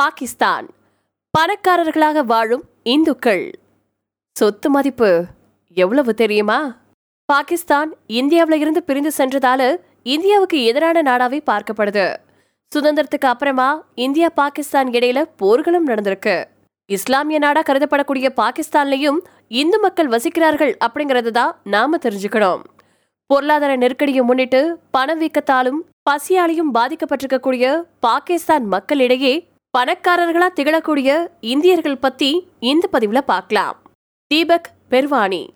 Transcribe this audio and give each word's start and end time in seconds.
பாகிஸ்தான். 0.00 0.66
பணக்காரர்களாக 1.34 2.24
வாழும் 2.24 2.62
இந்துக்கள். 2.82 3.50
சொத்து 4.36 4.70
மதிப்பு 4.70 5.24
எவ்வளவு 5.76 6.14
தெரியுமா? 6.14 6.76
பாகிஸ்தான் 7.24 7.90
இந்தியாவில் 8.06 8.60
இருந்து 8.60 8.82
பிரிந்து 8.82 9.10
சென்றதால 9.16 9.76
இந்தியாவுக்கு 10.02 10.64
எதிரான 10.64 11.02
நாடாவே 11.02 11.40
பார்க்கப்படுது. 11.50 12.16
சுதந்திரத்துக்கு 12.72 13.28
அப்புறமா 13.32 13.84
இந்தியா 13.94 14.28
பாகிஸ்தான் 14.34 14.88
இடையில 14.88 15.24
போர்களும் 15.42 15.88
நடந்திருக்கு. 15.88 16.44
இஸ்லாமிய 16.86 17.38
நாடா 17.38 17.62
கருதப்படக்கூடிய 17.62 18.30
பாகிஸ்தான்லயும் 18.42 19.20
இந்து 19.48 19.78
மக்கள் 19.78 20.08
வசிக்கிறார்கள் 20.08 20.74
அப்படிங்கறது 20.86 21.30
தான் 21.30 21.60
நாம 21.64 21.96
தெரிஞ்சுக்கணும். 21.96 22.62
பொருளாதார 23.26 23.76
நெருக்கடியை 23.76 24.24
முன்னிட்டு 24.24 24.78
பணவீக்கத்தாலும் 24.98 25.80
பசியாலையும் 26.10 26.74
பாதிக்கப்பட்டிருக்கக்கூடிய 26.74 27.82
பாகிஸ்தான் 28.00 28.64
மக்களிடையே 28.64 29.48
பணக்காரர்களா 29.78 30.46
திகழக்கூடிய 30.56 31.26
இந்தியர்கள் 31.40 31.98
பத்தி 31.98 32.48
இந்த 32.58 32.88
பதிவுல 32.92 33.20
பார்க்கலாம். 33.20 33.76
தீபக் 34.26 34.70
பெர்வானி. 34.90 35.48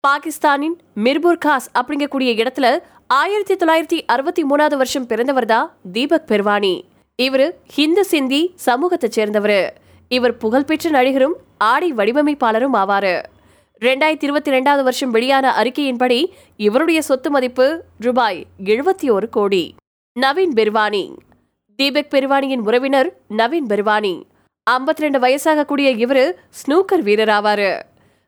பாகிஸ்தானின் 0.00 0.74
மிர்பூர் 0.96 1.38
காஸ் 1.38 1.70
அப்படிங்கக்கூடிய 1.78 2.30
இடத்துல 2.42 2.78
ஆயிரத்தி 3.06 3.54
தொள்ளாயிரத்தி 3.54 4.00
அறுபத்தி 4.06 4.44
மூணாவது 4.44 4.76
வருஷம் 4.76 5.06
பிறந்தவர் 5.06 5.46
தான் 5.46 5.72
தீபக் 5.92 6.24
பெர்வானி. 6.28 6.82
இவரு 7.22 7.50
ஹிந்து 7.66 8.04
சிந்தி 8.04 8.54
சமூகத்தைச் 8.66 9.12
சேர்ந்தவர். 9.12 9.80
இவர் 10.08 10.36
புகழ்பெற்ற 10.36 10.90
நடிகரும் 10.90 11.36
ஆடை 11.58 11.92
வடிவமைப்பாளரும் 11.92 12.76
ஆவார். 12.82 13.22
ரெண்டாயிரத்தி 13.80 14.28
இருபத்தி 14.28 14.50
ரெண்டாவது 14.50 14.82
வருஷம் 14.82 15.10
வெளியான 15.10 15.54
அறிக்கையின்படி 15.62 16.26
இவருடைய 16.56 17.02
சொத்து 17.02 17.30
மதிப்பு 17.30 17.84
ரூபாய் 17.98 18.46
எழுபத்தி 18.64 19.10
ஒரு 19.10 19.28
கோடி. 19.28 19.74
நவீன் 20.20 20.54
பெர்வானி. 20.54 21.12
தீபக் 21.78 22.10
பெருவானியின் 22.10 22.64
உறவினர் 22.64 23.08
நவீன் 23.36 23.68
பெருவானி 23.68 24.22
ஐம்பத்தி 24.70 25.02
ரெண்டு 25.04 25.18
வயசாகக்கூடிய 25.18 25.88
இவர் 25.96 26.24
ஸ்னூக்கர் 26.48 27.02
வீரர் 27.02 27.28
ஆவாரு 27.28 27.80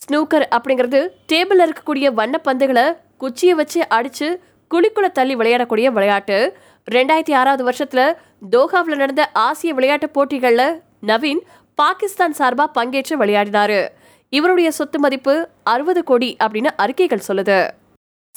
ஸ்னூக்கர் 0.00 0.48
அப்படிங்கிறது 0.56 1.00
டேபிளில் 1.32 1.64
இருக்கக்கூடிய 1.66 2.06
வண்ண 2.12 2.40
பந்துகளை 2.44 2.96
குச்சியை 3.16 3.54
வச்சு 3.54 3.86
அடிச்சு 3.94 4.28
குழிக்குள்ள 4.70 5.08
தள்ளி 5.12 5.36
விளையாடக்கூடிய 5.36 5.86
விளையாட்டு. 5.86 6.56
ரெண்டாயிரத்தி 6.90 7.34
ஆறாவது 7.34 7.62
வருஷத்துல 7.70 8.16
தோஹாவில் 8.50 9.00
நடந்த 9.02 9.30
ஆசிய 9.32 9.74
விளையாட்டுப் 9.74 10.12
போட்டிகளில் 10.12 10.82
நவீன் 11.06 11.42
பாகிஸ்தான் 11.74 12.32
சார்பாக 12.32 12.70
பங்கேற்று 12.78 13.14
விளையாடினாரு. 13.20 13.88
இவருடைய 14.28 14.70
சொத்து 14.70 14.98
மதிப்பு 14.98 15.48
அறுபது 15.62 16.02
கோடி 16.04 16.36
அப்படின்னு 16.44 16.70
அறிக்கைகள் 16.76 17.26
சொல்லுது. 17.28 17.68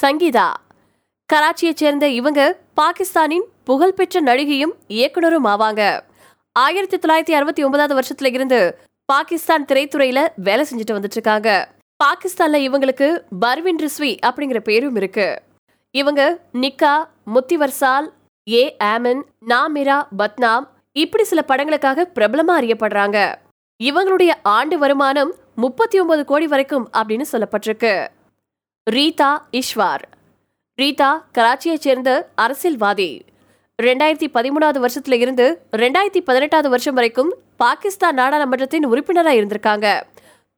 சங்கீதா. 0.02 0.48
கராச்சியைச் 1.34 1.81
சேர்ந்த 1.84 2.08
இவங்க 2.08 2.42
பாகிஸ்தானின் 2.73 3.48
புகழ்பெற்ற 3.68 4.22
நடிகையும் 4.22 4.73
இயக்குனரும் 4.88 5.46
ஆவாங்க. 5.46 6.02
ஆயிரத்தி 6.52 6.98
தொள்ளாயிரத்தி 6.98 7.36
அறுபத்தி 7.38 7.64
ஒன்பதாவது 7.64 7.96
வருஷத்துல 8.00 8.34
இருந்து 8.34 8.80
பாகிஸ்தான் 9.06 9.66
திரைத்துறையில 9.66 10.28
வேலை 10.36 10.66
செஞ்சுட்டு 10.70 10.96
வந்துட்டு 10.98 11.18
இருக்காங்க 11.18 11.70
பாகிஸ்தான்ல 12.04 12.58
இவங்களுக்கு 12.68 13.22
பர்வின் 13.46 13.80
ரிஸ்வி 13.84 14.18
அப்படிங்கிற 14.26 14.59
பேரும் 14.59 14.96
இருக்கு. 14.96 15.42
இவங்க 15.92 16.40
நிக்கா 16.54 16.94
முத்திவர்சால் 17.34 18.08
ஏ 18.50 18.76
ஆமன் 18.84 19.22
நாமிரா 19.48 20.08
பத்னாம் 20.18 20.68
இப்படி 20.92 21.24
சில 21.24 21.44
படங்களுக்காக 21.48 22.06
பிரபலமா 22.16 22.54
அறியப்படுறாங்க. 22.59 23.36
இவங்களுடைய 23.84 24.31
ஆண்டு 24.44 24.78
வருமானம் 24.78 25.34
முப்பத்தி 25.56 26.00
ஒன்பது 26.00 26.26
கோடி 26.26 26.48
வரைக்கும் 26.48 26.90
அப்படின்னு 26.98 27.26
சொல்லப்பட்டிருக்கு. 27.31 28.08
ரீதா 28.92 29.31
ஈஸ்வார் 29.52 30.06
ரீதா 30.81 31.12
கராச்சியைச் 31.38 31.86
சேர்ந்த 31.88 32.30
அரசியல்வாதி. 32.36 33.12
ரெண்டாயிரத்தி 33.83 34.28
பதிமூணாவது 34.33 34.80
வருஷத்துல 34.83 35.14
இருந்து 35.14 35.61
ரெண்டாயிரத்தி 35.72 36.20
பதினெட்டாவது 36.20 36.70
வருஷம் 36.70 36.94
வரைக்கும் 36.94 37.36
பாகிஸ்தான் 37.58 38.16
நாடாளுமன்றத்தின் 38.16 38.88
உறுப்பினரா 38.88 39.34
இருந்திருக்காங்க. 39.39 39.88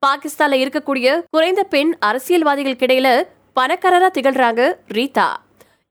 பாகிஸ்தான்ல 0.06 0.59
இருக்கக்கூடிய 0.61 1.22
குறைந்த 1.31 1.64
பெண் 1.64 1.95
அரசியல்வாதிகள் 2.00 2.80
கிடையில 2.84 3.28
பணக்காரரா 3.59 4.09
திகழ்றாங்க 4.17 4.61
ரீதா. 4.88 5.27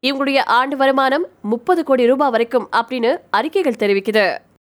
இவங்களுடைய 0.03 0.39
ஆண்டு 0.45 0.77
வருமானம் 0.77 1.27
முப்பது 1.43 1.85
கோடி 1.85 2.07
ரூபாய் 2.07 2.31
வரைக்கும் 2.31 2.69
அப்படின்னு 2.77 3.17
அறிக்கைகள் 3.31 3.81
தெரிவிக்குது. 3.83 4.27